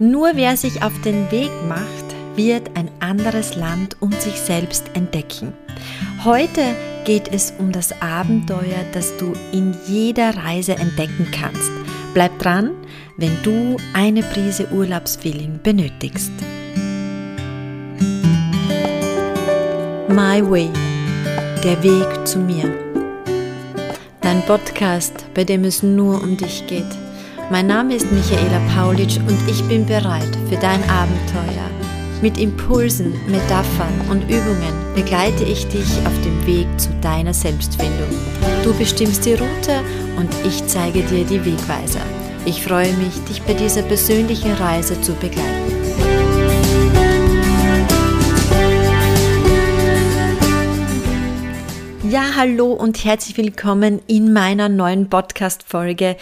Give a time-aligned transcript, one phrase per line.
[0.00, 5.52] Nur wer sich auf den Weg macht, wird ein anderes Land und sich selbst entdecken.
[6.24, 6.62] Heute
[7.04, 11.70] geht es um das Abenteuer, das du in jeder Reise entdecken kannst.
[12.12, 12.72] Bleib dran,
[13.18, 16.32] wenn du eine Prise Urlaubsfeeling benötigst.
[20.08, 20.70] My Way,
[21.62, 22.72] der Weg zu mir.
[24.20, 27.03] Dein Podcast, bei dem es nur um dich geht.
[27.50, 31.68] Mein Name ist Michaela Paulitsch und ich bin bereit für dein Abenteuer.
[32.22, 38.08] Mit Impulsen, Metaphern und Übungen begleite ich dich auf dem Weg zu deiner Selbstfindung.
[38.62, 39.82] Du bestimmst die Route
[40.16, 42.00] und ich zeige dir die Wegweiser.
[42.46, 46.13] Ich freue mich, dich bei dieser persönlichen Reise zu begleiten.
[52.14, 56.16] Ja, hallo und herzlich willkommen in meiner neuen Podcast-Folge.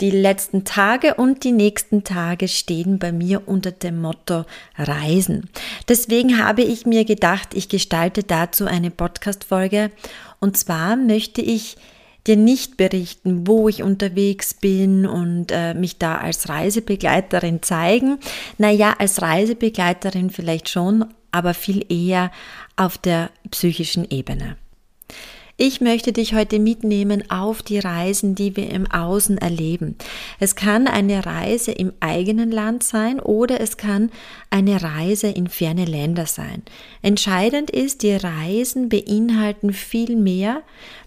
[0.00, 4.44] Die letzten Tage und die nächsten Tage stehen bei mir unter dem Motto
[4.76, 5.48] Reisen.
[5.88, 9.92] Deswegen habe ich mir gedacht, ich gestalte dazu eine Podcast-Folge.
[10.40, 11.76] Und zwar möchte ich
[12.26, 18.18] dir nicht berichten, wo ich unterwegs bin und äh, mich da als Reisebegleiterin zeigen.
[18.58, 22.32] Naja, als Reisebegleiterin vielleicht schon, aber viel eher
[22.74, 24.56] auf der psychischen Ebene.
[25.58, 29.96] Ich möchte dich heute mitnehmen auf die Reisen, die wir im Außen erleben.
[30.38, 34.10] Es kann eine Reise im eigenen Land sein oder es kann
[34.50, 36.62] eine Reise in ferne Länder sein.
[37.00, 40.62] Entscheidend ist, die Reisen beinhalten viel mehr,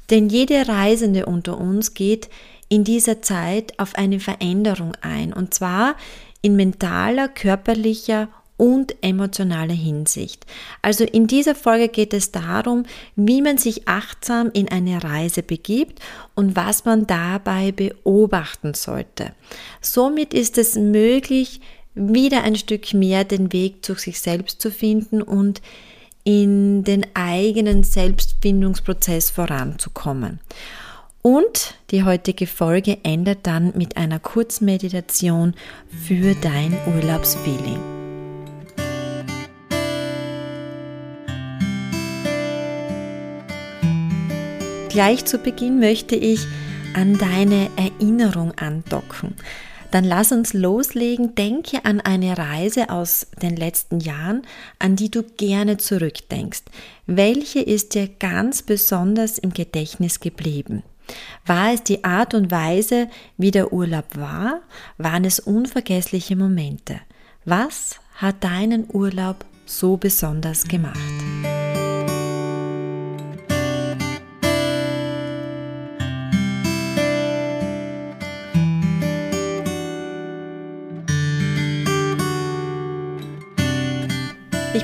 [0.09, 2.27] denn jede Reisende unter uns geht
[2.70, 5.95] in dieser Zeit auf eine Veränderung ein, und zwar
[6.42, 10.45] in mentaler, körperlicher und emotionale Hinsicht.
[10.81, 12.83] Also in dieser Folge geht es darum,
[13.15, 15.99] wie man sich achtsam in eine Reise begibt
[16.35, 19.31] und was man dabei beobachten sollte.
[19.81, 21.61] Somit ist es möglich,
[21.95, 25.61] wieder ein Stück mehr den Weg zu sich selbst zu finden und
[26.25, 30.41] in den eigenen Selbstfindungsprozess voranzukommen.
[31.21, 35.53] Und die heutige Folge endet dann mit einer Kurzmeditation
[35.87, 37.98] für dein Urlaubsfeeling.
[44.89, 46.48] Gleich zu Beginn möchte ich
[46.95, 49.36] an deine Erinnerung andocken.
[49.92, 51.36] Dann lass uns loslegen.
[51.36, 54.42] Denke an eine Reise aus den letzten Jahren,
[54.80, 56.64] an die du gerne zurückdenkst.
[57.05, 60.82] Welche ist dir ganz besonders im Gedächtnis geblieben?
[61.45, 64.61] War es die Art und Weise, wie der Urlaub war?
[64.98, 67.00] Waren es unvergessliche Momente?
[67.45, 71.00] Was hat deinen Urlaub so besonders gemacht?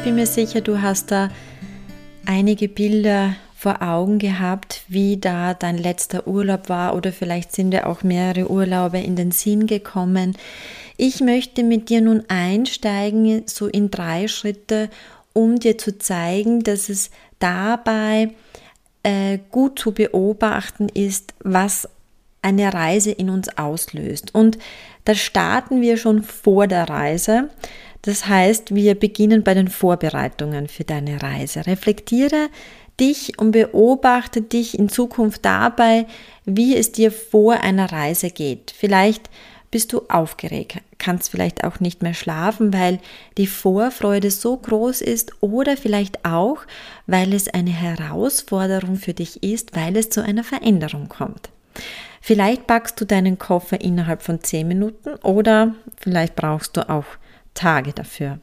[0.06, 1.30] Bin mir sicher, du hast da
[2.28, 7.88] einige Bilder vor Augen gehabt, wie da dein letzter Urlaub war oder vielleicht sind dir
[7.88, 10.38] auch mehrere Urlaube in den Sinn gekommen.
[10.96, 14.92] Ich möchte mit dir nun einsteigen, so in drei Schritte,
[15.34, 18.30] um dir zu zeigen, dass es dabei
[19.02, 21.90] äh, gut zu beobachten ist, was
[22.44, 24.36] eine Reise in uns auslöst.
[24.36, 24.60] Und
[25.04, 27.50] da starten wir schon vor der Reise.
[28.06, 31.66] Das heißt, wir beginnen bei den Vorbereitungen für deine Reise.
[31.66, 32.50] Reflektiere
[33.00, 36.06] dich und beobachte dich in Zukunft dabei,
[36.46, 38.74] wie es dir vor einer Reise geht.
[38.78, 39.30] Vielleicht
[39.72, 43.00] bist du aufgeregt, kannst vielleicht auch nicht mehr schlafen, weil
[43.38, 46.60] die Vorfreude so groß ist oder vielleicht auch,
[47.08, 51.50] weil es eine Herausforderung für dich ist, weil es zu einer Veränderung kommt.
[52.22, 57.06] Vielleicht packst du deinen Koffer innerhalb von 10 Minuten oder vielleicht brauchst du auch
[57.56, 58.40] Tage dafür.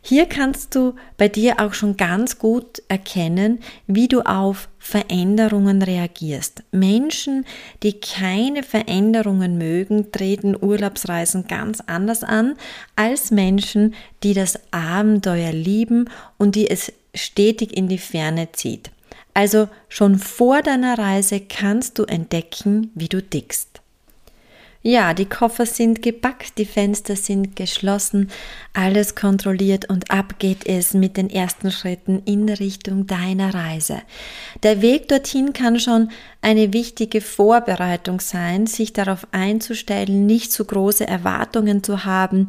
[0.00, 6.62] Hier kannst du bei dir auch schon ganz gut erkennen, wie du auf Veränderungen reagierst.
[6.70, 7.44] Menschen,
[7.82, 12.54] die keine Veränderungen mögen, treten Urlaubsreisen ganz anders an
[12.94, 16.08] als Menschen, die das Abenteuer lieben
[16.38, 18.90] und die es stetig in die Ferne zieht.
[19.34, 23.75] Also schon vor deiner Reise kannst du entdecken, wie du dickst.
[24.88, 28.30] Ja, die Koffer sind gepackt, die Fenster sind geschlossen,
[28.72, 34.02] alles kontrolliert und ab geht es mit den ersten Schritten in Richtung deiner Reise.
[34.62, 36.10] Der Weg dorthin kann schon
[36.40, 42.46] eine wichtige Vorbereitung sein, sich darauf einzustellen, nicht zu große Erwartungen zu haben,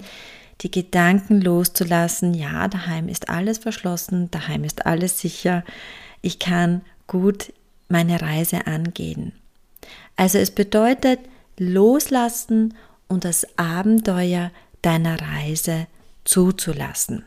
[0.61, 5.63] die Gedanken loszulassen, ja, daheim ist alles verschlossen, daheim ist alles sicher,
[6.21, 7.51] ich kann gut
[7.89, 9.31] meine Reise angehen.
[10.15, 11.17] Also es bedeutet,
[11.57, 12.73] loslassen
[13.07, 14.51] und das Abenteuer
[14.81, 15.87] deiner Reise
[16.23, 17.23] zuzulassen.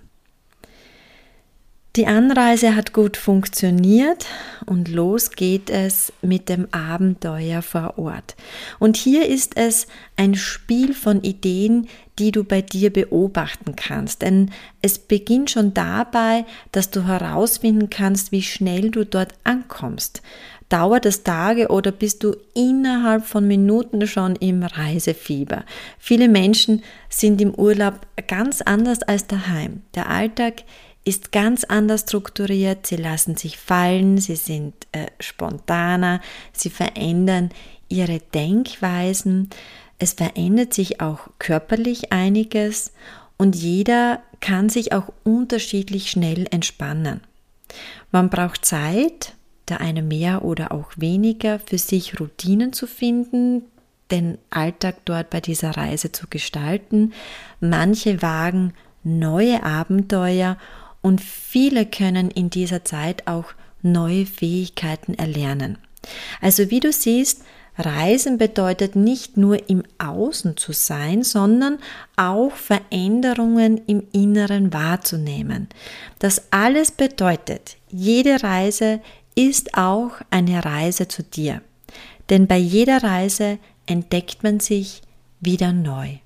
[1.96, 4.26] Die Anreise hat gut funktioniert
[4.64, 8.36] und los geht es mit dem Abenteuer vor Ort.
[8.78, 11.88] Und hier ist es ein Spiel von Ideen,
[12.20, 14.22] die du bei dir beobachten kannst.
[14.22, 14.52] Denn
[14.82, 20.22] es beginnt schon dabei, dass du herausfinden kannst, wie schnell du dort ankommst.
[20.70, 25.64] Dauert es Tage oder bist du innerhalb von Minuten schon im Reisefieber?
[25.98, 29.82] Viele Menschen sind im Urlaub ganz anders als daheim.
[29.96, 30.62] Der Alltag
[31.04, 36.20] ist ganz anders strukturiert, sie lassen sich fallen, sie sind äh, spontaner,
[36.52, 37.50] sie verändern
[37.88, 39.50] ihre Denkweisen,
[39.98, 42.92] es verändert sich auch körperlich einiges
[43.38, 47.22] und jeder kann sich auch unterschiedlich schnell entspannen.
[48.12, 49.34] Man braucht Zeit,
[49.70, 53.62] der eine mehr oder auch weniger, für sich Routinen zu finden,
[54.10, 57.12] den Alltag dort bei dieser Reise zu gestalten.
[57.60, 58.74] Manche wagen
[59.04, 60.56] neue Abenteuer
[61.00, 65.78] und viele können in dieser Zeit auch neue Fähigkeiten erlernen.
[66.40, 67.44] Also wie du siehst,
[67.78, 71.78] Reisen bedeutet nicht nur im Außen zu sein, sondern
[72.16, 75.68] auch Veränderungen im Inneren wahrzunehmen.
[76.18, 79.00] Das alles bedeutet, jede Reise
[79.34, 81.62] ist auch eine Reise zu dir.
[82.28, 85.02] Denn bei jeder Reise entdeckt man sich
[85.40, 86.18] wieder neu.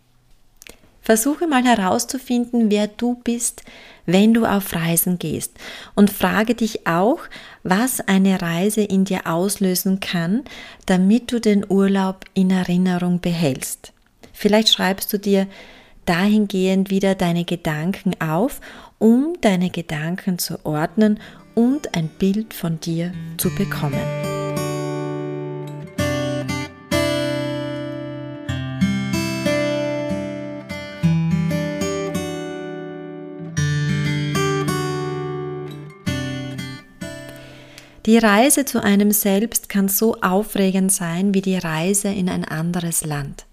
[1.00, 3.62] Versuche mal herauszufinden, wer du bist,
[4.06, 5.52] wenn du auf Reisen gehst.
[5.94, 7.18] Und frage dich auch,
[7.62, 10.44] was eine Reise in dir auslösen kann,
[10.86, 13.92] damit du den Urlaub in Erinnerung behältst.
[14.32, 15.46] Vielleicht schreibst du dir
[16.06, 18.60] dahingehend wieder deine Gedanken auf,
[18.98, 21.20] um deine Gedanken zu ordnen
[21.54, 24.00] und ein Bild von dir zu bekommen.
[38.06, 43.06] Die Reise zu einem selbst kann so aufregend sein wie die Reise in ein anderes
[43.06, 43.46] Land.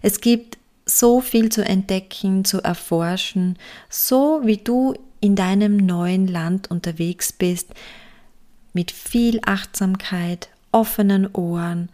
[0.00, 0.56] Es gibt
[0.86, 3.58] so viel zu entdecken, zu erforschen,
[3.90, 7.70] so wie du in deinem neuen Land unterwegs bist,
[8.74, 11.88] mit viel Achtsamkeit, offenen Ohren,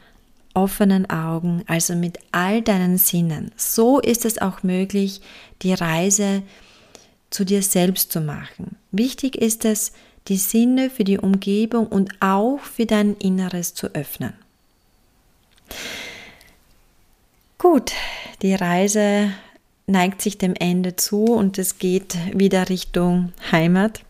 [0.54, 3.52] offenen Augen, also mit all deinen Sinnen.
[3.56, 5.20] So ist es auch möglich,
[5.62, 6.42] die Reise
[7.30, 8.76] zu dir selbst zu machen.
[8.90, 9.92] Wichtig ist es,
[10.28, 14.32] die Sinne für die Umgebung und auch für dein Inneres zu öffnen.
[17.58, 17.92] Gut,
[18.40, 19.32] die Reise
[19.88, 24.02] neigt sich dem Ende zu und es geht wieder Richtung Heimat.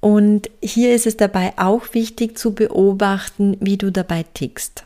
[0.00, 4.84] Und hier ist es dabei auch wichtig zu beobachten, wie du dabei tickst.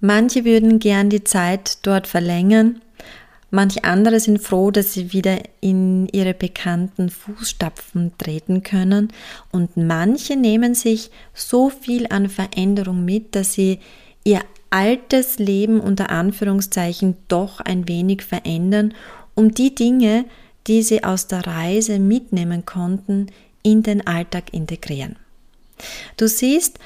[0.00, 2.80] Manche würden gern die Zeit dort verlängern,
[3.50, 9.10] Manche andere sind froh, dass sie wieder in ihre bekannten Fußstapfen treten können
[9.52, 13.78] und manche nehmen sich so viel an Veränderung mit, dass sie
[14.22, 18.94] ihr altes Leben unter Anführungszeichen doch ein wenig verändern,
[19.34, 20.24] um die Dinge,
[20.66, 23.28] die sie aus der Reise mitnehmen konnten,
[23.62, 25.16] in den Alltag integrieren.
[26.16, 26.78] Du siehst,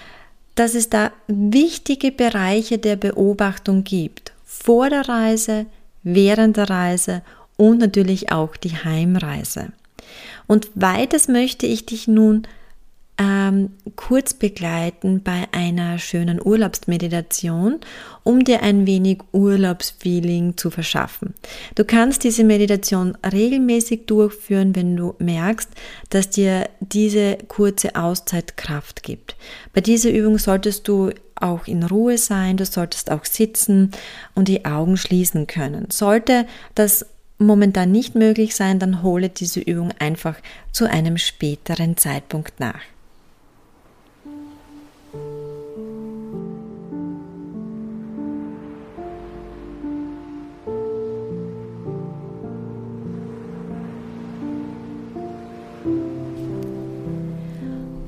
[0.55, 4.33] dass es da wichtige Bereiche der Beobachtung gibt.
[4.45, 5.67] Vor der Reise,
[6.03, 7.23] während der Reise
[7.57, 9.73] und natürlich auch die Heimreise.
[10.47, 12.47] Und weiters möchte ich dich nun
[13.23, 17.81] ähm, kurz begleiten bei einer schönen Urlaubsmeditation,
[18.25, 21.35] um dir ein wenig Urlaubsfeeling zu verschaffen.
[21.75, 25.71] Du kannst diese Meditation regelmäßig durchführen, wenn du merkst,
[26.11, 29.37] dass dir diese kurze Auszeit Kraft gibt.
[29.73, 33.93] Bei dieser Übung solltest du auch in Ruhe sein, du solltest auch sitzen
[34.35, 35.89] und die Augen schließen können.
[35.91, 37.07] Sollte das
[37.39, 40.37] momentan nicht möglich sein, dann hole diese Übung einfach
[40.71, 42.81] zu einem späteren Zeitpunkt nach.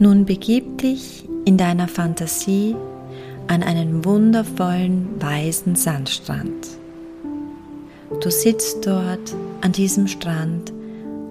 [0.05, 2.77] Nun begib dich in deiner Fantasie
[3.47, 6.69] an einen wundervollen weißen Sandstrand.
[8.21, 10.75] Du sitzt dort an diesem Strand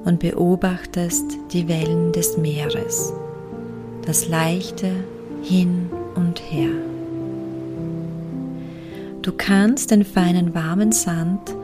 [0.05, 3.13] und beobachtest die Wellen des Meeres,
[4.07, 4.89] das leichte
[5.43, 6.71] Hin und Her.
[9.21, 11.55] Du kannst den feinen warmen Sand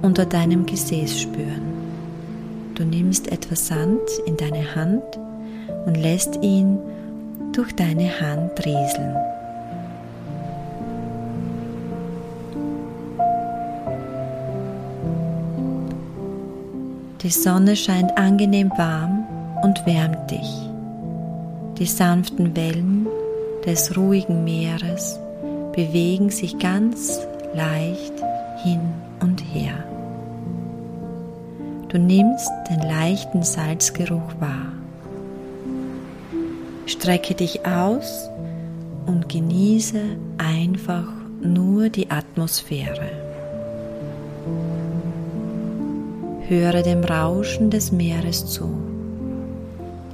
[0.00, 1.74] unter deinem Gesäß spüren.
[2.74, 5.02] Du nimmst etwas Sand in deine Hand
[5.86, 6.78] und lässt ihn
[7.52, 9.16] durch deine Hand rieseln.
[17.22, 19.26] Die Sonne scheint angenehm warm
[19.62, 20.70] und wärmt dich.
[21.78, 23.08] Die sanften Wellen
[23.64, 25.18] des ruhigen Meeres
[25.74, 28.12] bewegen sich ganz leicht
[28.62, 28.80] hin
[29.20, 29.74] und her.
[31.88, 34.72] Du nimmst den leichten Salzgeruch wahr.
[36.86, 38.30] Strecke dich aus
[39.06, 40.00] und genieße
[40.38, 41.08] einfach
[41.42, 43.10] nur die Atmosphäre.
[46.46, 48.68] Höre dem Rauschen des Meeres zu.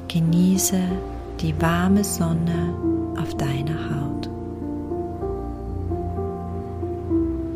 [0.08, 0.80] Genieße
[1.40, 2.74] die warme Sonne
[3.20, 4.30] auf deiner Haut.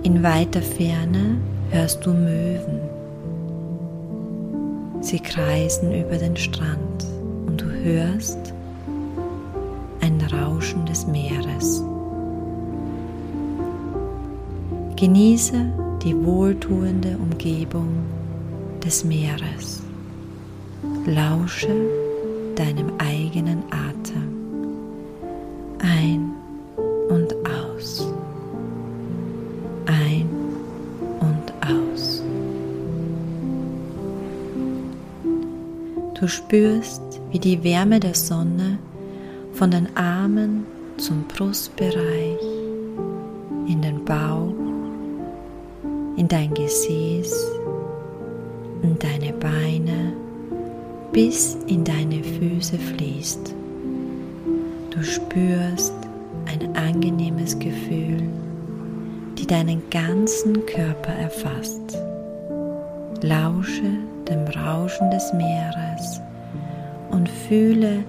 [0.03, 1.39] In weiter Ferne
[1.71, 2.81] hörst du Möwen.
[5.01, 7.07] Sie kreisen über den Strand
[7.47, 8.53] und du hörst
[10.67, 11.83] Rauschen des Meeres.
[14.97, 17.89] Genieße die wohltuende Umgebung
[18.85, 19.83] des Meeres.
[21.07, 21.69] Lausche
[22.57, 24.33] deinem eigenen Atem
[25.79, 26.33] ein
[27.11, 28.09] und aus.
[29.87, 30.29] Ein
[31.21, 32.23] und aus.
[36.19, 38.79] Du spürst, wie die Wärme der Sonne
[39.57, 40.67] von den Armen
[40.99, 42.41] zum Brustbereich,
[43.67, 44.53] in den Bauch,
[46.17, 47.53] in dein Gesäß,
[48.83, 50.13] in deine Beine
[51.13, 53.55] bis in deine Füße fließt.
[54.91, 55.95] Du spürst
[56.47, 58.29] ein angenehmes Gefühl,
[59.39, 61.99] die deinen ganzen Körper erfasst.
[63.23, 63.91] Lausche
[64.29, 66.21] dem Rauschen des Meeres
[67.11, 68.05] und fühle,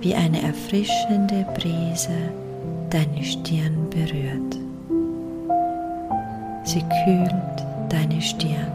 [0.00, 2.16] wie eine erfrischende Brise
[2.88, 4.56] deine Stirn berührt.
[6.64, 8.72] Sie kühlt deine Stirn.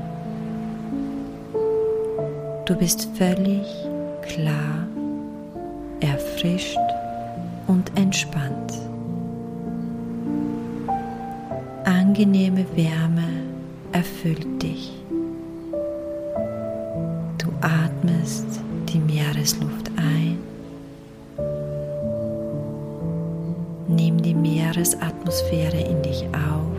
[2.65, 3.65] Du bist völlig
[4.21, 4.87] klar,
[5.99, 6.77] erfrischt
[7.67, 8.73] und entspannt.
[11.85, 13.27] Angenehme Wärme
[13.91, 14.91] erfüllt dich.
[17.37, 18.45] Du atmest
[18.89, 19.84] die Meeresluft
[24.85, 26.75] Meeresatmosphäre in dich auf.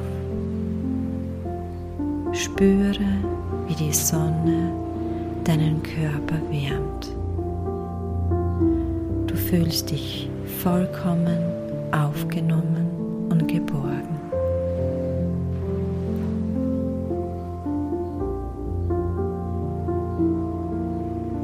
[2.33, 2.95] Spüre,
[3.67, 4.71] wie die Sonne
[5.43, 7.09] deinen Körper wärmt.
[9.27, 10.31] Du fühlst dich
[10.63, 11.39] vollkommen
[11.91, 14.21] aufgenommen und geborgen.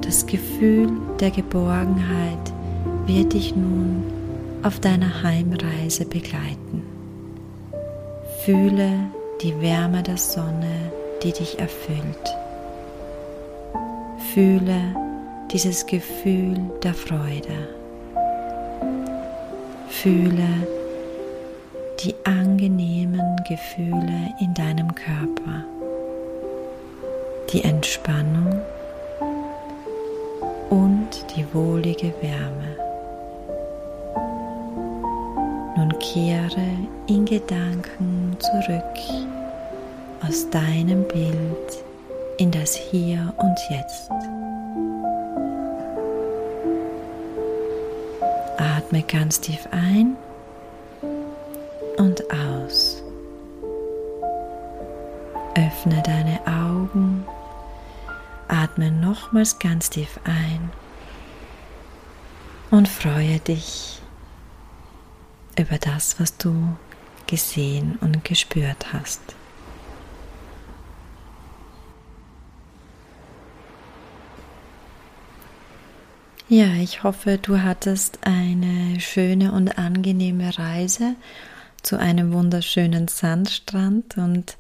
[0.03, 2.53] Das Gefühl der Geborgenheit
[3.07, 4.22] wird dich nun
[4.63, 6.83] auf deiner Heimreise begleiten.
[8.45, 8.91] Fühle
[9.41, 10.93] die Wärme der Sonne,
[11.23, 12.37] die dich erfüllt.
[14.33, 14.81] Fühle
[15.51, 17.69] dieses Gefühl der Freude.
[19.89, 20.67] Fühle
[22.01, 25.65] die angenehmen Gefühle in deinem Körper,
[27.53, 28.61] die Entspannung
[30.71, 32.92] und die wohlige Wärme.
[36.03, 38.99] Kehre in Gedanken zurück
[40.27, 41.85] aus deinem Bild
[42.39, 44.11] in das Hier und Jetzt.
[48.59, 50.17] Atme ganz tief ein
[51.99, 53.03] und aus.
[55.55, 57.25] Öffne deine Augen,
[58.49, 60.71] atme nochmals ganz tief ein
[62.71, 64.02] und freue dich
[65.59, 66.77] über das, was du
[67.27, 69.21] gesehen und gespürt hast.
[76.49, 81.17] Ja, ich hoffe, du hattest eine schöne und angenehme Reise
[81.83, 84.59] zu einem wunderschönen Sandstrand und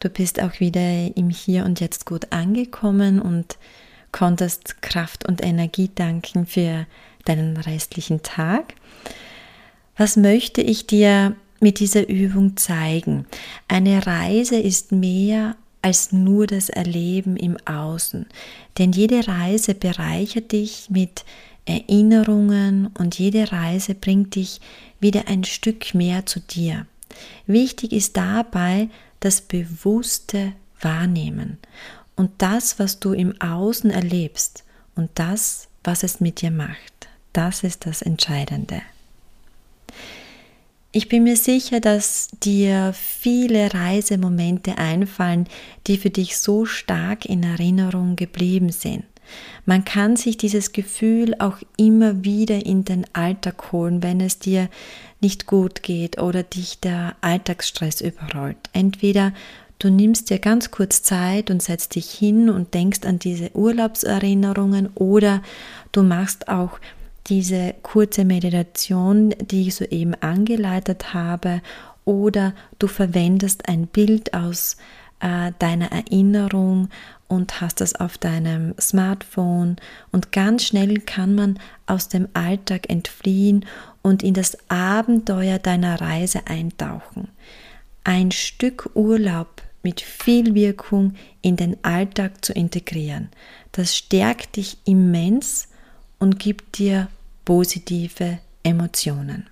[0.00, 3.58] du bist auch wieder im Hier und Jetzt gut angekommen und
[4.10, 6.86] konntest Kraft und Energie danken für
[7.26, 8.74] deinen restlichen Tag.
[9.96, 13.26] Was möchte ich dir mit dieser Übung zeigen?
[13.68, 18.26] Eine Reise ist mehr als nur das Erleben im Außen,
[18.78, 21.24] denn jede Reise bereichert dich mit
[21.66, 24.60] Erinnerungen und jede Reise bringt dich
[24.98, 26.86] wieder ein Stück mehr zu dir.
[27.46, 28.88] Wichtig ist dabei
[29.20, 31.58] das bewusste Wahrnehmen
[32.16, 34.64] und das, was du im Außen erlebst
[34.96, 37.08] und das, was es mit dir macht.
[37.32, 38.82] Das ist das Entscheidende.
[40.96, 45.48] Ich bin mir sicher, dass dir viele Reisemomente einfallen,
[45.88, 49.02] die für dich so stark in Erinnerung geblieben sind.
[49.66, 54.68] Man kann sich dieses Gefühl auch immer wieder in den Alltag holen, wenn es dir
[55.20, 58.56] nicht gut geht oder dich der Alltagsstress überrollt.
[58.72, 59.32] Entweder
[59.80, 64.90] du nimmst dir ganz kurz Zeit und setzt dich hin und denkst an diese Urlaubserinnerungen
[64.94, 65.42] oder
[65.90, 66.78] du machst auch
[67.26, 71.62] diese kurze Meditation, die ich soeben angeleitet habe,
[72.04, 74.76] oder du verwendest ein Bild aus
[75.20, 76.90] äh, deiner Erinnerung
[77.28, 79.76] und hast das auf deinem Smartphone
[80.12, 83.64] und ganz schnell kann man aus dem Alltag entfliehen
[84.02, 87.28] und in das Abenteuer deiner Reise eintauchen.
[88.04, 93.30] Ein Stück Urlaub mit viel Wirkung in den Alltag zu integrieren.
[93.72, 95.68] Das stärkt dich immens
[96.24, 97.08] und gibt dir
[97.44, 99.46] positive Emotionen.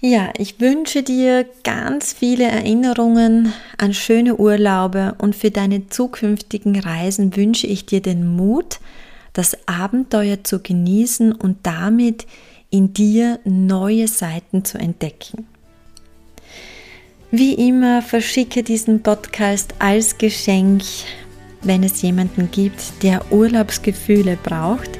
[0.00, 7.36] Ja, ich wünsche dir ganz viele Erinnerungen an schöne Urlaube und für deine zukünftigen Reisen
[7.36, 8.80] wünsche ich dir den Mut,
[9.34, 12.26] das Abenteuer zu genießen und damit
[12.70, 15.46] in dir neue Seiten zu entdecken.
[17.30, 20.82] Wie immer verschicke diesen Podcast als Geschenk,
[21.60, 24.99] wenn es jemanden gibt, der Urlaubsgefühle braucht.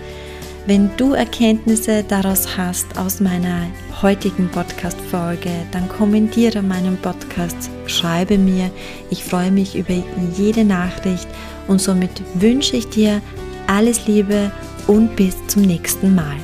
[0.66, 3.66] Wenn du Erkenntnisse daraus hast aus meiner
[4.02, 8.70] heutigen Podcast-Folge, dann kommentiere meinen Podcast, schreibe mir.
[9.08, 9.94] Ich freue mich über
[10.36, 11.28] jede Nachricht
[11.66, 13.22] und somit wünsche ich dir
[13.66, 14.52] alles Liebe
[14.86, 16.36] und bis zum nächsten Mal.